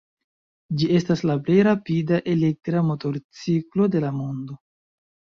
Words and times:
Ĝi 0.77 0.87
estas 0.99 1.19
la 1.29 1.33
plej 1.49 1.57
rapida 1.67 2.19
elektra 2.33 2.81
motorciklo 2.87 3.87
de 3.97 4.01
la 4.07 4.11
mondo. 4.23 4.57